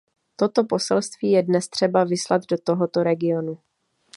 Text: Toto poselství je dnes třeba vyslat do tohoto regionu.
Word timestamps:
Toto 0.35 0.63
poselství 0.63 1.31
je 1.31 1.43
dnes 1.43 1.67
třeba 1.69 2.03
vyslat 2.03 2.41
do 2.49 2.57
tohoto 2.63 3.03
regionu. 3.03 3.57